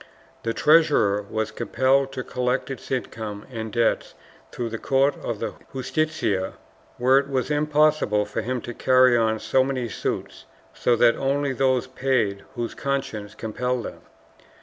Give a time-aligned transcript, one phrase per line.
[0.41, 4.15] The treasurer was compelled to collect its income and debts
[4.51, 6.53] through the court of the Justicia,
[6.97, 11.53] where it was impossible for him to carry on so many suits, so that only
[11.53, 14.01] those paid whose consciences compelled them.